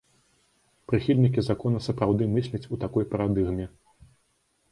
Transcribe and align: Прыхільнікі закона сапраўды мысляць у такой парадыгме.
Прыхільнікі 0.91 1.43
закона 1.49 1.81
сапраўды 1.87 2.23
мысляць 2.37 2.63
у 2.77 2.79
такой 2.85 3.07
парадыгме. 3.11 3.65